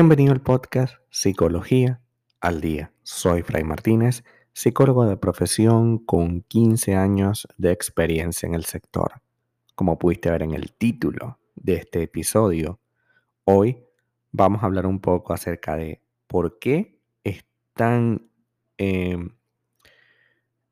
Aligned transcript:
Bienvenido 0.00 0.32
al 0.32 0.40
podcast 0.40 0.94
Psicología 1.10 2.00
al 2.40 2.60
Día. 2.60 2.92
Soy 3.02 3.42
Fray 3.42 3.64
Martínez, 3.64 4.22
psicólogo 4.52 5.04
de 5.04 5.16
profesión 5.16 5.98
con 5.98 6.42
15 6.42 6.94
años 6.94 7.48
de 7.56 7.72
experiencia 7.72 8.46
en 8.46 8.54
el 8.54 8.64
sector. 8.64 9.20
Como 9.74 9.98
pudiste 9.98 10.30
ver 10.30 10.44
en 10.44 10.52
el 10.54 10.72
título 10.72 11.40
de 11.56 11.74
este 11.74 12.04
episodio, 12.04 12.78
hoy 13.42 13.82
vamos 14.30 14.62
a 14.62 14.66
hablar 14.66 14.86
un 14.86 15.00
poco 15.00 15.32
acerca 15.32 15.74
de 15.74 16.00
por 16.28 16.60
qué 16.60 17.00
es 17.24 17.44
tan... 17.74 18.30
Em, 18.76 19.30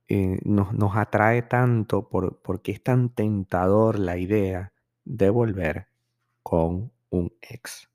eh, 0.07 0.39
nos, 0.45 0.97
atrae 0.97 1.43
tanto, 1.43 2.09
por 2.09 2.63
qué 2.63 2.71
es 2.71 2.81
tan 2.81 3.13
tentador 3.13 3.99
la 3.99 4.19
idea 4.19 4.73
de 5.05 5.31
volver 5.31 5.89
con 6.45 6.93
un 7.11 7.33
ex 7.41 7.89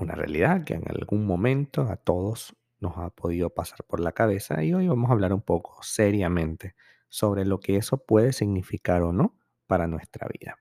una 0.00 0.14
realidad 0.14 0.64
que 0.64 0.74
en 0.74 0.88
algún 0.88 1.26
momento 1.26 1.82
a 1.82 1.96
todos 1.96 2.56
nos 2.80 2.96
ha 2.98 3.10
podido 3.10 3.50
pasar 3.50 3.84
por 3.86 4.00
la 4.00 4.12
cabeza 4.12 4.62
y 4.62 4.72
hoy 4.72 4.88
vamos 4.88 5.10
a 5.10 5.12
hablar 5.12 5.32
un 5.32 5.42
poco 5.42 5.82
seriamente 5.82 6.74
sobre 7.08 7.44
lo 7.44 7.60
que 7.60 7.76
eso 7.76 7.98
puede 7.98 8.32
significar 8.32 9.02
o 9.02 9.12
no 9.12 9.36
para 9.66 9.86
nuestra 9.86 10.28
vida. 10.28 10.58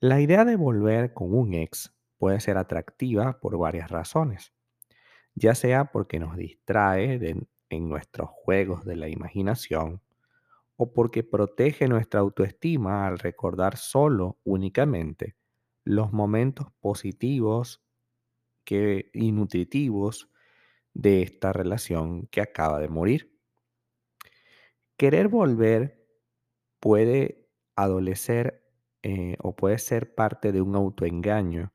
La 0.00 0.20
idea 0.20 0.44
de 0.44 0.56
volver 0.56 1.14
con 1.14 1.34
un 1.34 1.54
ex 1.54 1.94
puede 2.18 2.40
ser 2.40 2.56
atractiva 2.56 3.38
por 3.40 3.56
varias 3.58 3.90
razones, 3.90 4.52
ya 5.34 5.54
sea 5.54 5.86
porque 5.86 6.18
nos 6.18 6.36
distrae 6.36 7.14
en 7.68 7.88
nuestros 7.88 8.28
juegos 8.30 8.84
de 8.84 8.96
la 8.96 9.08
imaginación 9.08 10.02
o 10.76 10.92
porque 10.92 11.22
protege 11.22 11.86
nuestra 11.86 12.20
autoestima 12.20 13.06
al 13.06 13.18
recordar 13.18 13.76
solo 13.76 14.38
únicamente 14.44 15.36
los 15.84 16.12
momentos 16.12 16.68
positivos 16.80 17.82
y 18.66 19.32
nutritivos 19.32 20.30
de 20.94 21.22
esta 21.22 21.52
relación 21.52 22.26
que 22.26 22.40
acaba 22.40 22.78
de 22.80 22.88
morir. 22.88 23.38
Querer 24.96 25.28
volver 25.28 26.06
puede 26.80 27.48
adolecer 27.76 28.64
eh, 29.02 29.36
o 29.40 29.56
puede 29.56 29.78
ser 29.78 30.14
parte 30.14 30.52
de 30.52 30.60
un 30.60 30.76
autoengaño 30.76 31.72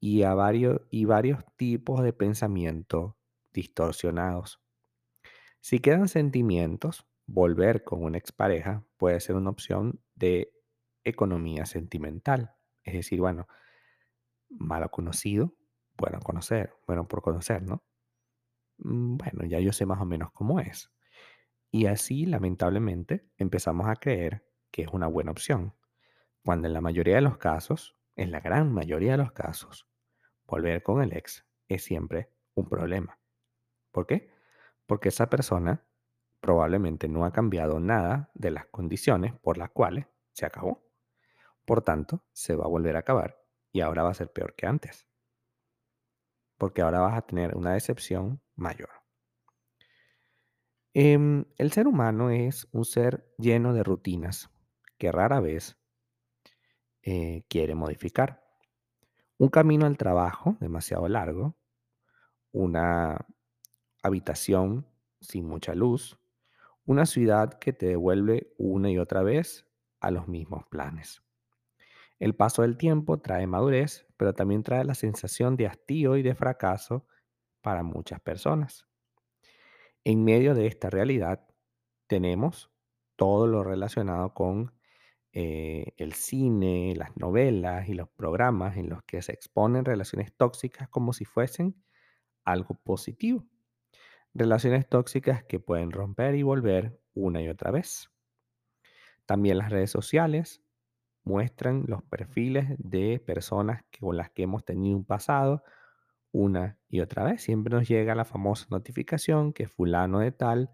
y, 0.00 0.22
a 0.22 0.34
varios, 0.34 0.80
y 0.90 1.04
varios 1.04 1.44
tipos 1.56 2.02
de 2.02 2.12
pensamiento 2.12 3.16
distorsionados. 3.52 4.60
Si 5.60 5.80
quedan 5.80 6.08
sentimientos, 6.08 7.06
volver 7.26 7.84
con 7.84 8.02
una 8.02 8.18
expareja 8.18 8.84
puede 8.96 9.20
ser 9.20 9.36
una 9.36 9.50
opción 9.50 10.00
de 10.14 10.52
economía 11.04 11.66
sentimental. 11.66 12.54
Es 12.82 12.94
decir, 12.94 13.20
bueno, 13.20 13.46
malo 14.48 14.90
conocido, 14.90 15.54
bueno 16.00 16.18
conocer, 16.20 16.74
bueno 16.86 17.06
por 17.06 17.22
conocer, 17.22 17.62
¿no? 17.62 17.84
Mm, 18.78 19.18
bueno, 19.18 19.44
ya 19.44 19.60
yo 19.60 19.72
sé 19.72 19.86
más 19.86 20.00
o 20.00 20.06
menos 20.06 20.32
cómo 20.32 20.60
es. 20.60 20.90
Y 21.70 21.86
así, 21.86 22.26
lamentablemente, 22.26 23.28
empezamos 23.36 23.86
a 23.86 23.96
creer 23.96 24.44
que 24.70 24.82
es 24.82 24.88
una 24.88 25.06
buena 25.06 25.30
opción, 25.30 25.74
cuando 26.44 26.68
en 26.68 26.74
la 26.74 26.80
mayoría 26.80 27.16
de 27.16 27.20
los 27.20 27.38
casos, 27.38 27.96
en 28.16 28.32
la 28.32 28.40
gran 28.40 28.72
mayoría 28.72 29.12
de 29.12 29.18
los 29.18 29.32
casos, 29.32 29.88
volver 30.46 30.82
con 30.82 31.02
el 31.02 31.12
ex 31.12 31.46
es 31.68 31.84
siempre 31.84 32.32
un 32.54 32.68
problema. 32.68 33.18
¿Por 33.92 34.06
qué? 34.06 34.30
Porque 34.86 35.10
esa 35.10 35.28
persona 35.28 35.84
probablemente 36.40 37.08
no 37.08 37.24
ha 37.24 37.32
cambiado 37.32 37.78
nada 37.78 38.30
de 38.34 38.50
las 38.50 38.66
condiciones 38.66 39.34
por 39.40 39.58
las 39.58 39.70
cuales 39.70 40.06
se 40.32 40.46
acabó. 40.46 40.82
Por 41.66 41.82
tanto, 41.82 42.24
se 42.32 42.56
va 42.56 42.64
a 42.64 42.68
volver 42.68 42.96
a 42.96 43.00
acabar 43.00 43.44
y 43.70 43.82
ahora 43.82 44.02
va 44.02 44.10
a 44.10 44.14
ser 44.14 44.32
peor 44.32 44.54
que 44.56 44.66
antes 44.66 45.09
porque 46.60 46.82
ahora 46.82 47.00
vas 47.00 47.16
a 47.16 47.22
tener 47.22 47.56
una 47.56 47.72
decepción 47.72 48.38
mayor. 48.54 48.90
Em, 50.92 51.46
el 51.56 51.72
ser 51.72 51.86
humano 51.86 52.28
es 52.28 52.68
un 52.72 52.84
ser 52.84 53.32
lleno 53.38 53.72
de 53.72 53.82
rutinas 53.82 54.50
que 54.98 55.10
rara 55.10 55.40
vez 55.40 55.78
eh, 57.00 57.44
quiere 57.48 57.74
modificar. 57.74 58.44
Un 59.38 59.48
camino 59.48 59.86
al 59.86 59.96
trabajo 59.96 60.58
demasiado 60.60 61.08
largo, 61.08 61.56
una 62.52 63.26
habitación 64.02 64.86
sin 65.18 65.46
mucha 65.46 65.74
luz, 65.74 66.18
una 66.84 67.06
ciudad 67.06 67.54
que 67.54 67.72
te 67.72 67.86
devuelve 67.86 68.52
una 68.58 68.90
y 68.90 68.98
otra 68.98 69.22
vez 69.22 69.66
a 69.98 70.10
los 70.10 70.28
mismos 70.28 70.66
planes. 70.66 71.22
El 72.18 72.34
paso 72.34 72.60
del 72.60 72.76
tiempo 72.76 73.18
trae 73.18 73.46
madurez, 73.46 74.09
pero 74.20 74.34
también 74.34 74.62
trae 74.62 74.84
la 74.84 74.94
sensación 74.94 75.56
de 75.56 75.66
hastío 75.66 76.14
y 76.18 76.22
de 76.22 76.34
fracaso 76.34 77.06
para 77.62 77.82
muchas 77.82 78.20
personas. 78.20 78.86
En 80.04 80.24
medio 80.24 80.54
de 80.54 80.66
esta 80.66 80.90
realidad 80.90 81.48
tenemos 82.06 82.70
todo 83.16 83.46
lo 83.46 83.64
relacionado 83.64 84.34
con 84.34 84.74
eh, 85.32 85.94
el 85.96 86.12
cine, 86.12 86.92
las 86.96 87.16
novelas 87.16 87.88
y 87.88 87.94
los 87.94 88.10
programas 88.10 88.76
en 88.76 88.90
los 88.90 89.02
que 89.04 89.22
se 89.22 89.32
exponen 89.32 89.86
relaciones 89.86 90.34
tóxicas 90.36 90.86
como 90.90 91.14
si 91.14 91.24
fuesen 91.24 91.82
algo 92.44 92.74
positivo. 92.74 93.46
Relaciones 94.34 94.86
tóxicas 94.86 95.44
que 95.44 95.60
pueden 95.60 95.92
romper 95.92 96.34
y 96.34 96.42
volver 96.42 97.00
una 97.14 97.40
y 97.40 97.48
otra 97.48 97.70
vez. 97.70 98.10
También 99.24 99.56
las 99.56 99.70
redes 99.70 99.90
sociales 99.90 100.62
muestran 101.24 101.84
los 101.86 102.02
perfiles 102.02 102.74
de 102.78 103.20
personas 103.20 103.82
con 104.00 104.16
las 104.16 104.30
que 104.30 104.44
hemos 104.44 104.64
tenido 104.64 104.96
un 104.96 105.04
pasado 105.04 105.62
una 106.32 106.78
y 106.88 107.00
otra 107.00 107.24
vez. 107.24 107.42
Siempre 107.42 107.74
nos 107.74 107.88
llega 107.88 108.14
la 108.14 108.24
famosa 108.24 108.66
notificación 108.70 109.52
que 109.52 109.66
fulano 109.66 110.20
de 110.20 110.32
tal 110.32 110.70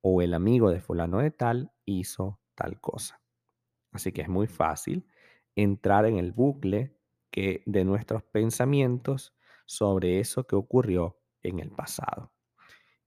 o 0.00 0.22
el 0.22 0.34
amigo 0.34 0.70
de 0.70 0.80
fulano 0.80 1.18
de 1.18 1.30
tal 1.30 1.72
hizo 1.84 2.40
tal 2.54 2.80
cosa. 2.80 3.20
Así 3.92 4.12
que 4.12 4.22
es 4.22 4.28
muy 4.28 4.46
fácil 4.46 5.06
entrar 5.54 6.06
en 6.06 6.18
el 6.18 6.32
bucle 6.32 6.96
que, 7.30 7.62
de 7.66 7.84
nuestros 7.84 8.22
pensamientos 8.22 9.34
sobre 9.66 10.20
eso 10.20 10.46
que 10.46 10.56
ocurrió 10.56 11.18
en 11.42 11.58
el 11.58 11.70
pasado. 11.70 12.32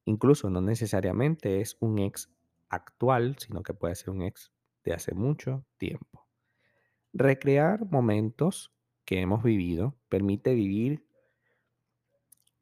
Incluso 0.06 0.50
no 0.50 0.62
necesariamente 0.62 1.62
es 1.62 1.78
un 1.80 2.00
ex 2.00 2.30
actual, 2.70 3.36
sino 3.38 3.64
que 3.64 3.74
puede 3.74 3.96
ser 3.96 4.09
un 4.09 4.24
ex 4.24 4.52
de 4.84 4.94
hace 4.94 5.14
mucho 5.14 5.66
tiempo. 5.78 6.21
Recrear 7.13 7.85
momentos 7.85 8.73
que 9.05 9.19
hemos 9.19 9.44
vivido 9.44 9.95
permite 10.09 10.53
vivir, 10.53 11.05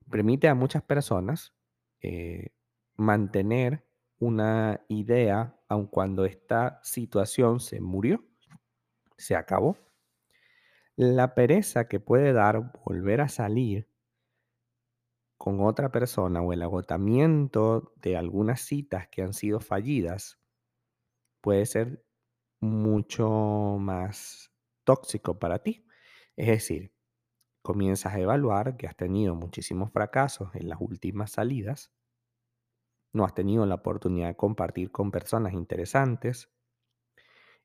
permite 0.10 0.48
a 0.48 0.56
muchas 0.56 0.82
personas 0.82 1.54
eh, 2.02 2.50
mantener 2.96 3.86
una 4.20 4.82
idea 4.88 5.56
aun 5.68 5.88
cuando 5.88 6.26
esta 6.26 6.80
situación 6.84 7.60
se 7.60 7.80
murió, 7.80 8.26
se 9.18 9.36
acabó. 9.36 9.78
La 10.96 11.36
pereza 11.36 11.88
que 11.88 12.00
puede 12.00 12.34
dar 12.34 12.74
volver 12.84 13.22
a 13.22 13.30
salir 13.30 13.88
con 15.38 15.62
otra 15.62 15.90
persona 15.90 16.42
o 16.42 16.52
el 16.52 16.62
agotamiento 16.62 17.94
de 17.96 18.18
algunas 18.18 18.60
citas 18.62 19.08
que 19.08 19.22
han 19.22 19.34
sido 19.34 19.62
fallidas 19.62 20.38
puede 21.40 21.66
ser 21.66 22.04
mucho 22.62 23.78
más 23.80 24.52
tóxico 24.84 25.40
para 25.40 25.60
ti. 25.64 25.86
Es 26.36 26.48
decir, 26.48 26.94
comienzas 27.64 28.16
a 28.16 28.20
evaluar 28.22 28.78
que 28.78 28.88
has 28.88 28.98
tenido 28.98 29.36
muchísimos 29.36 29.92
fracasos 29.92 30.56
en 30.56 30.70
las 30.70 30.80
últimas 30.82 31.32
salidas, 31.32 31.92
no 33.14 33.24
has 33.24 33.36
tenido 33.36 33.68
la 33.68 33.76
oportunidad 33.76 34.30
de 34.30 34.36
compartir 34.36 34.92
con 34.92 35.12
personas 35.12 35.54
interesantes 35.54 36.50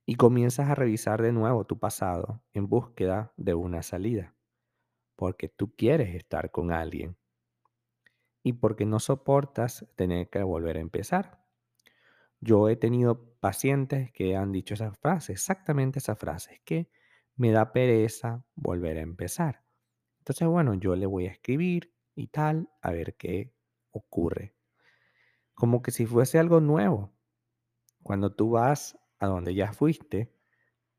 y 0.06 0.14
comienzas 0.17 0.69
a 0.70 0.75
revisar 0.75 1.20
de 1.20 1.32
nuevo 1.32 1.67
tu 1.67 1.79
pasado 1.79 2.43
en 2.52 2.69
búsqueda 2.69 3.32
de 3.37 3.55
una 3.55 3.82
salida, 3.82 4.35
porque 5.17 5.49
tú 5.49 5.75
quieres 5.76 6.14
estar 6.14 6.50
con 6.52 6.73
alguien 6.73 7.19
y 8.44 8.52
porque 8.52 8.87
no 8.87 9.00
soportas 9.00 9.87
tener 9.97 10.29
que 10.31 10.43
volver 10.44 10.76
a 10.76 10.81
empezar. 10.81 11.44
Yo 12.40 12.69
he 12.69 12.76
tenido 12.76 13.33
pacientes 13.44 14.11
que 14.12 14.37
han 14.37 14.52
dicho 14.52 14.73
esa 14.73 14.91
frase, 14.94 15.32
exactamente 15.32 15.99
esa 15.99 16.17
frase, 16.17 16.55
es 16.55 16.61
que 16.61 16.88
me 17.37 17.52
da 17.52 17.75
pereza 17.75 18.43
volver 18.55 18.96
a 18.96 19.02
empezar. 19.02 19.62
Entonces, 20.20 20.49
bueno, 20.49 20.73
yo 20.73 20.96
le 20.96 21.05
voy 21.05 21.26
a 21.26 21.32
escribir 21.32 21.93
y 22.14 22.29
tal, 22.29 22.70
a 22.81 22.91
ver 22.91 23.17
qué 23.17 23.52
ocurre. 23.91 24.55
Como 25.52 25.82
que 25.82 25.91
si 25.91 26.06
fuese 26.06 26.38
algo 26.38 26.61
nuevo. 26.62 27.12
Cuando 28.02 28.35
tú 28.35 28.52
vas 28.52 28.99
a 29.19 29.26
donde 29.26 29.55
ya 29.55 29.75
fuiste, 29.75 30.32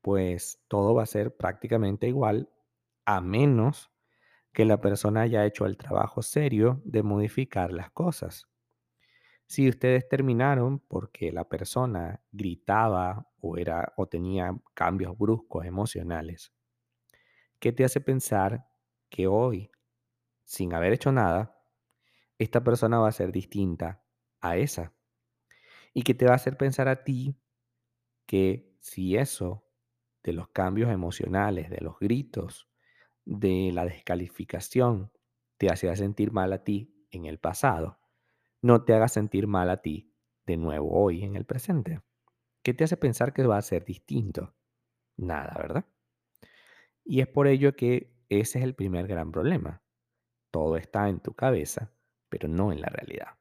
pues 0.00 0.62
todo 0.68 0.94
va 0.94 1.02
a 1.02 1.06
ser 1.06 1.36
prácticamente 1.36 2.06
igual, 2.06 2.48
a 3.06 3.20
menos 3.20 3.90
que 4.52 4.64
la 4.64 4.80
persona 4.80 5.22
haya 5.22 5.44
hecho 5.46 5.66
el 5.66 5.76
trabajo 5.76 6.22
serio 6.22 6.80
de 6.84 7.02
modificar 7.02 7.72
las 7.72 7.90
cosas. 7.90 8.46
Si 9.46 9.68
ustedes 9.68 10.08
terminaron 10.08 10.80
porque 10.80 11.32
la 11.32 11.48
persona 11.48 12.20
gritaba 12.32 13.30
o, 13.40 13.56
era, 13.56 13.92
o 13.96 14.06
tenía 14.06 14.56
cambios 14.74 15.16
bruscos 15.16 15.64
emocionales, 15.64 16.52
¿qué 17.58 17.72
te 17.72 17.84
hace 17.84 18.00
pensar 18.00 18.66
que 19.08 19.26
hoy, 19.26 19.70
sin 20.44 20.74
haber 20.74 20.92
hecho 20.92 21.12
nada, 21.12 21.56
esta 22.38 22.62
persona 22.62 22.98
va 22.98 23.08
a 23.08 23.12
ser 23.12 23.32
distinta 23.32 24.02
a 24.40 24.56
esa. 24.56 24.92
Y 25.94 26.02
que 26.02 26.14
te 26.14 26.26
va 26.26 26.32
a 26.32 26.36
hacer 26.36 26.56
pensar 26.56 26.88
a 26.88 27.04
ti 27.04 27.34
que 28.26 28.76
si 28.80 29.16
eso 29.16 29.64
de 30.22 30.32
los 30.32 30.48
cambios 30.48 30.90
emocionales, 30.90 31.70
de 31.70 31.80
los 31.80 31.98
gritos, 31.98 32.68
de 33.24 33.70
la 33.72 33.84
descalificación, 33.84 35.12
te 35.56 35.70
hacía 35.70 35.96
sentir 35.96 36.32
mal 36.32 36.52
a 36.52 36.64
ti 36.64 37.06
en 37.10 37.24
el 37.24 37.38
pasado, 37.38 37.98
no 38.62 38.84
te 38.84 38.94
haga 38.94 39.08
sentir 39.08 39.46
mal 39.46 39.70
a 39.70 39.82
ti 39.82 40.12
de 40.46 40.56
nuevo 40.56 40.90
hoy 40.90 41.22
en 41.22 41.36
el 41.36 41.44
presente. 41.44 42.00
¿Qué 42.62 42.74
te 42.74 42.84
hace 42.84 42.96
pensar 42.96 43.32
que 43.32 43.46
va 43.46 43.58
a 43.58 43.62
ser 43.62 43.84
distinto? 43.84 44.54
Nada, 45.16 45.54
¿verdad? 45.56 45.84
Y 47.04 47.20
es 47.20 47.28
por 47.28 47.46
ello 47.46 47.76
que 47.76 48.16
ese 48.28 48.58
es 48.58 48.64
el 48.64 48.74
primer 48.74 49.06
gran 49.06 49.30
problema. 49.30 49.82
Todo 50.50 50.76
está 50.76 51.08
en 51.08 51.20
tu 51.20 51.34
cabeza, 51.34 51.92
pero 52.28 52.48
no 52.48 52.72
en 52.72 52.80
la 52.80 52.88
realidad. 52.88 53.38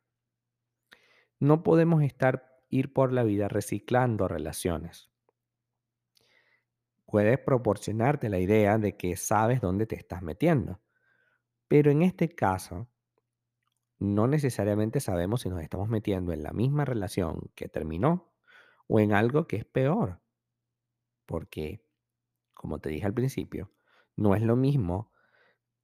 No 1.40 1.64
podemos 1.64 2.04
estar 2.04 2.64
ir 2.70 2.94
por 2.94 3.12
la 3.12 3.24
vida 3.24 3.48
reciclando 3.48 4.28
relaciones. 4.28 5.10
Puedes 7.06 7.40
proporcionarte 7.40 8.30
la 8.30 8.40
idea 8.40 8.78
de 8.78 8.98
que 8.98 9.16
sabes 9.16 9.62
dónde 9.62 9.86
te 9.86 9.96
estás 9.96 10.22
metiendo, 10.22 10.82
pero 11.68 11.92
en 11.92 12.02
este 12.02 12.30
caso 12.30 12.90
no 14.00 14.28
necesariamente 14.28 15.00
sabemos 15.00 15.42
si 15.42 15.50
nos 15.50 15.62
estamos 15.62 15.90
metiendo 15.90 16.34
en 16.34 16.44
la 16.44 16.52
misma 16.52 16.86
relación 16.86 17.52
que 17.56 17.68
terminó 17.70 18.34
o 18.88 19.00
en 19.00 19.14
algo 19.14 19.48
que 19.48 19.58
es 19.58 19.66
peor, 19.66 20.22
porque, 21.26 21.86
como 22.54 22.80
te 22.80 22.90
dije 22.90 23.06
al 23.06 23.14
principio, 23.14 23.72
no 24.16 24.36
es 24.36 24.42
lo 24.42 24.56
mismo 24.56 25.12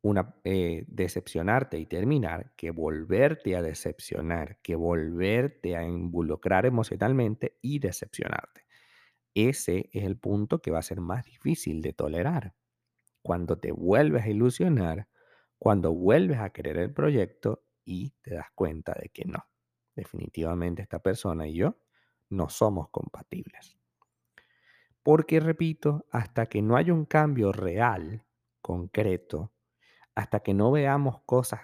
una, 0.01 0.35
eh, 0.43 0.85
decepcionarte 0.87 1.79
y 1.79 1.85
terminar 1.85 2.53
que 2.55 2.71
volverte 2.71 3.55
a 3.55 3.61
decepcionar, 3.61 4.59
que 4.61 4.75
volverte 4.75 5.75
a 5.75 5.83
involucrar 5.83 6.65
emocionalmente 6.65 7.57
y 7.61 7.79
decepcionarte. 7.79 8.65
Ese 9.35 9.89
es 9.93 10.03
el 10.03 10.17
punto 10.17 10.61
que 10.61 10.71
va 10.71 10.79
a 10.79 10.83
ser 10.83 11.01
más 11.01 11.25
difícil 11.25 11.81
de 11.81 11.93
tolerar. 11.93 12.55
Cuando 13.23 13.59
te 13.59 13.71
vuelves 13.71 14.25
a 14.25 14.29
ilusionar, 14.29 15.07
cuando 15.59 15.93
vuelves 15.93 16.39
a 16.39 16.51
querer 16.51 16.77
el 16.77 16.93
proyecto 16.93 17.63
y 17.85 18.11
te 18.21 18.35
das 18.35 18.47
cuenta 18.55 18.93
de 18.93 19.09
que 19.09 19.25
no, 19.25 19.45
definitivamente 19.95 20.81
esta 20.81 20.99
persona 20.99 21.47
y 21.47 21.55
yo 21.55 21.77
no 22.29 22.49
somos 22.49 22.89
compatibles. 22.89 23.77
Porque, 25.03 25.39
repito, 25.39 26.05
hasta 26.11 26.45
que 26.45 26.61
no 26.61 26.77
haya 26.77 26.93
un 26.93 27.05
cambio 27.05 27.51
real, 27.51 28.25
concreto, 28.61 29.51
hasta 30.15 30.41
que 30.41 30.53
no 30.53 30.71
veamos 30.71 31.21
cosas 31.25 31.61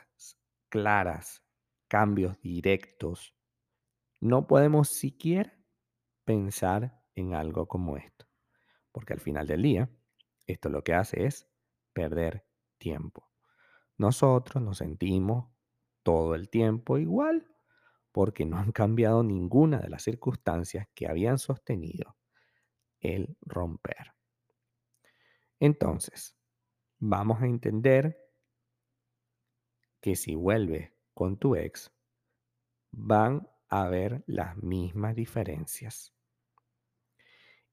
claras, 0.69 1.43
cambios 1.87 2.39
directos, 2.41 3.35
no 4.19 4.47
podemos 4.47 4.89
siquiera 4.89 5.53
pensar 6.25 7.03
en 7.15 7.35
algo 7.35 7.67
como 7.67 7.97
esto. 7.97 8.25
Porque 8.91 9.13
al 9.13 9.19
final 9.19 9.47
del 9.47 9.61
día, 9.61 9.89
esto 10.47 10.69
lo 10.69 10.83
que 10.83 10.93
hace 10.93 11.25
es 11.25 11.47
perder 11.93 12.45
tiempo. 12.77 13.29
Nosotros 13.97 14.63
nos 14.63 14.79
sentimos 14.79 15.49
todo 16.07 16.35
el 16.35 16.49
tiempo 16.49 16.97
igual 16.97 17.53
porque 18.13 18.45
no 18.45 18.57
han 18.59 18.71
cambiado 18.71 19.23
ninguna 19.23 19.81
de 19.81 19.89
las 19.89 20.03
circunstancias 20.03 20.87
que 20.95 21.05
habían 21.05 21.37
sostenido 21.37 22.15
el 23.01 23.35
romper. 23.41 24.13
Entonces, 25.59 26.33
vamos 26.97 27.41
a 27.41 27.45
entender 27.45 28.17
que 29.99 30.15
si 30.15 30.33
vuelves 30.33 30.93
con 31.13 31.37
tu 31.37 31.57
ex, 31.57 31.91
van 32.91 33.45
a 33.67 33.83
haber 33.83 34.23
las 34.27 34.55
mismas 34.55 35.13
diferencias. 35.13 36.15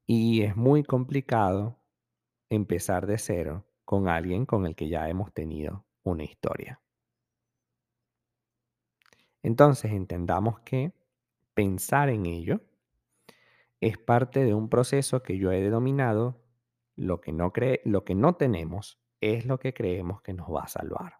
Y 0.06 0.42
es 0.42 0.56
muy 0.56 0.82
complicado 0.82 1.80
empezar 2.50 3.06
de 3.06 3.18
cero 3.18 3.64
con 3.84 4.08
alguien 4.08 4.44
con 4.44 4.66
el 4.66 4.74
que 4.74 4.88
ya 4.88 5.08
hemos 5.08 5.32
tenido 5.32 5.86
una 6.02 6.24
historia. 6.24 6.83
Entonces 9.44 9.92
entendamos 9.92 10.58
que 10.60 10.94
pensar 11.52 12.08
en 12.08 12.24
ello 12.24 12.62
es 13.78 13.98
parte 13.98 14.42
de 14.42 14.54
un 14.54 14.70
proceso 14.70 15.22
que 15.22 15.36
yo 15.36 15.52
he 15.52 15.60
denominado 15.60 16.40
lo 16.96 17.20
que 17.20 17.32
no, 17.32 17.52
lo 17.84 18.04
que 18.04 18.14
no 18.14 18.36
tenemos 18.36 18.98
es 19.20 19.44
lo 19.44 19.58
que 19.60 19.74
creemos 19.74 20.22
que 20.22 20.32
nos 20.32 20.48
va 20.48 20.62
a 20.62 20.68
salvar. 20.68 21.18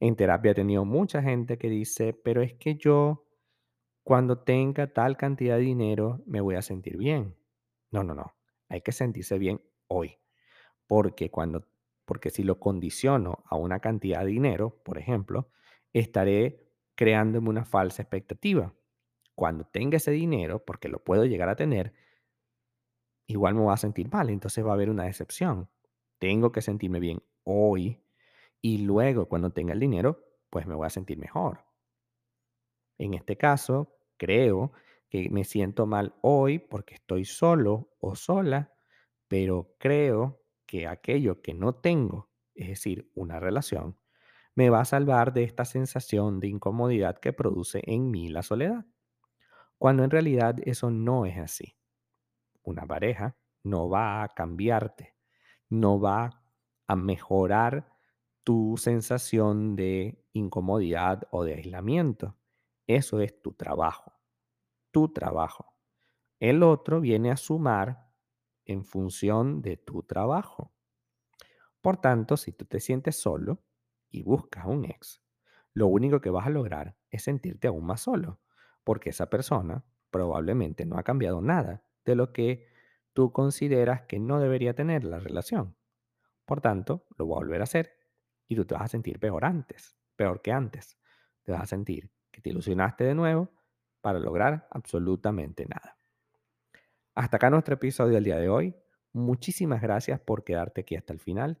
En 0.00 0.16
terapia 0.16 0.50
he 0.50 0.54
tenido 0.54 0.84
mucha 0.84 1.22
gente 1.22 1.56
que 1.56 1.70
dice, 1.70 2.14
pero 2.14 2.42
es 2.42 2.54
que 2.54 2.74
yo 2.74 3.24
cuando 4.02 4.38
tenga 4.38 4.92
tal 4.92 5.16
cantidad 5.16 5.56
de 5.56 5.62
dinero 5.62 6.20
me 6.26 6.40
voy 6.40 6.56
a 6.56 6.62
sentir 6.62 6.96
bien. 6.96 7.36
No, 7.92 8.02
no, 8.02 8.16
no. 8.16 8.34
Hay 8.68 8.80
que 8.80 8.90
sentirse 8.90 9.38
bien 9.38 9.62
hoy. 9.86 10.18
Porque 10.88 11.30
cuando 11.30 11.64
porque 12.04 12.30
si 12.30 12.42
lo 12.42 12.58
condiciono 12.58 13.44
a 13.44 13.54
una 13.54 13.78
cantidad 13.78 14.20
de 14.20 14.30
dinero, 14.30 14.80
por 14.82 14.98
ejemplo, 14.98 15.50
estaré 15.92 16.67
creándome 16.98 17.48
una 17.48 17.64
falsa 17.64 18.02
expectativa. 18.02 18.74
Cuando 19.36 19.64
tenga 19.64 19.98
ese 19.98 20.10
dinero, 20.10 20.64
porque 20.64 20.88
lo 20.88 21.04
puedo 21.04 21.24
llegar 21.26 21.48
a 21.48 21.54
tener, 21.54 21.94
igual 23.28 23.54
me 23.54 23.60
voy 23.60 23.72
a 23.72 23.76
sentir 23.76 24.10
mal, 24.10 24.30
entonces 24.30 24.66
va 24.66 24.70
a 24.70 24.74
haber 24.74 24.90
una 24.90 25.04
decepción. 25.04 25.70
Tengo 26.18 26.50
que 26.50 26.60
sentirme 26.60 26.98
bien 26.98 27.22
hoy 27.44 28.02
y 28.60 28.78
luego 28.78 29.28
cuando 29.28 29.52
tenga 29.52 29.74
el 29.74 29.78
dinero, 29.78 30.24
pues 30.50 30.66
me 30.66 30.74
voy 30.74 30.86
a 30.88 30.90
sentir 30.90 31.18
mejor. 31.18 31.66
En 32.98 33.14
este 33.14 33.36
caso, 33.36 33.96
creo 34.16 34.72
que 35.08 35.30
me 35.30 35.44
siento 35.44 35.86
mal 35.86 36.16
hoy 36.20 36.58
porque 36.58 36.96
estoy 36.96 37.24
solo 37.24 37.94
o 38.00 38.16
sola, 38.16 38.72
pero 39.28 39.76
creo 39.78 40.42
que 40.66 40.88
aquello 40.88 41.42
que 41.42 41.54
no 41.54 41.76
tengo, 41.76 42.28
es 42.56 42.66
decir, 42.70 43.08
una 43.14 43.38
relación, 43.38 43.97
me 44.58 44.70
va 44.70 44.80
a 44.80 44.84
salvar 44.84 45.32
de 45.32 45.44
esta 45.44 45.64
sensación 45.64 46.40
de 46.40 46.48
incomodidad 46.48 47.20
que 47.20 47.32
produce 47.32 47.80
en 47.84 48.10
mí 48.10 48.26
la 48.26 48.42
soledad. 48.42 48.84
Cuando 49.78 50.02
en 50.02 50.10
realidad 50.10 50.56
eso 50.64 50.90
no 50.90 51.26
es 51.26 51.38
así. 51.38 51.76
Una 52.64 52.84
pareja 52.84 53.36
no 53.62 53.88
va 53.88 54.24
a 54.24 54.28
cambiarte, 54.30 55.14
no 55.68 56.00
va 56.00 56.42
a 56.88 56.96
mejorar 56.96 57.94
tu 58.42 58.74
sensación 58.76 59.76
de 59.76 60.26
incomodidad 60.32 61.28
o 61.30 61.44
de 61.44 61.54
aislamiento. 61.54 62.36
Eso 62.88 63.20
es 63.20 63.40
tu 63.40 63.52
trabajo, 63.52 64.12
tu 64.90 65.12
trabajo. 65.12 65.76
El 66.40 66.64
otro 66.64 67.00
viene 67.00 67.30
a 67.30 67.36
sumar 67.36 68.10
en 68.64 68.84
función 68.84 69.62
de 69.62 69.76
tu 69.76 70.02
trabajo. 70.02 70.72
Por 71.80 71.98
tanto, 71.98 72.36
si 72.36 72.50
tú 72.50 72.64
te 72.64 72.80
sientes 72.80 73.22
solo 73.22 73.62
y 74.10 74.22
buscas 74.22 74.66
un 74.66 74.84
ex, 74.84 75.22
lo 75.74 75.86
único 75.86 76.20
que 76.20 76.30
vas 76.30 76.46
a 76.46 76.50
lograr 76.50 76.96
es 77.10 77.22
sentirte 77.22 77.68
aún 77.68 77.86
más 77.86 78.00
solo, 78.00 78.40
porque 78.84 79.10
esa 79.10 79.30
persona 79.30 79.84
probablemente 80.10 80.86
no 80.86 80.98
ha 80.98 81.02
cambiado 81.02 81.40
nada 81.40 81.84
de 82.04 82.16
lo 82.16 82.32
que 82.32 82.66
tú 83.12 83.32
consideras 83.32 84.02
que 84.02 84.18
no 84.18 84.40
debería 84.40 84.74
tener 84.74 85.04
la 85.04 85.20
relación. 85.20 85.76
Por 86.44 86.60
tanto, 86.60 87.06
lo 87.16 87.28
va 87.28 87.36
a 87.36 87.40
volver 87.40 87.60
a 87.60 87.64
hacer 87.64 87.92
y 88.48 88.56
tú 88.56 88.64
te 88.64 88.74
vas 88.74 88.84
a 88.84 88.88
sentir 88.88 89.20
peor 89.20 89.44
antes, 89.44 89.96
peor 90.16 90.40
que 90.40 90.50
antes. 90.50 90.98
Te 91.42 91.52
vas 91.52 91.62
a 91.62 91.66
sentir 91.66 92.10
que 92.30 92.40
te 92.40 92.50
ilusionaste 92.50 93.04
de 93.04 93.14
nuevo 93.14 93.50
para 94.00 94.18
lograr 94.18 94.66
absolutamente 94.70 95.66
nada. 95.66 95.98
Hasta 97.14 97.36
acá 97.36 97.50
nuestro 97.50 97.74
episodio 97.74 98.14
del 98.14 98.24
día 98.24 98.38
de 98.38 98.48
hoy. 98.48 98.74
Muchísimas 99.12 99.82
gracias 99.82 100.20
por 100.20 100.44
quedarte 100.44 100.80
aquí 100.80 100.96
hasta 100.96 101.12
el 101.12 101.20
final. 101.20 101.60